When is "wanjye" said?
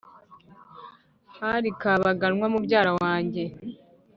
3.01-3.43